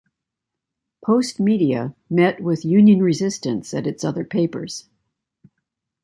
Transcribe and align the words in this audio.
Postmedia 1.05 1.93
met 2.09 2.41
with 2.41 2.65
union-resistance 2.65 3.71
at 3.71 3.85
its 3.85 4.03
other 4.03 4.25
papers. 4.25 4.85